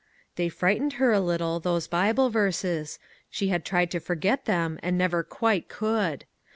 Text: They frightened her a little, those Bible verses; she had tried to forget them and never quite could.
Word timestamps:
They 0.35 0.49
frightened 0.49 0.93
her 0.93 1.11
a 1.11 1.19
little, 1.19 1.59
those 1.59 1.85
Bible 1.87 2.31
verses; 2.31 2.97
she 3.29 3.49
had 3.49 3.63
tried 3.63 3.91
to 3.91 3.99
forget 3.99 4.45
them 4.45 4.79
and 4.81 4.97
never 4.97 5.21
quite 5.21 5.69
could. 5.69 6.25